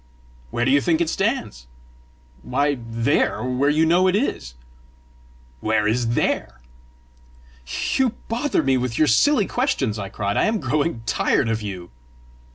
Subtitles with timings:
[0.49, 1.67] "Where do you think it stands?"
[2.41, 4.55] "Why THERE, where you know it is!"
[5.59, 6.59] "Where is THERE?"
[7.99, 10.37] "You bother me with your silly questions!" I cried.
[10.37, 11.91] "I am growing tired of you!"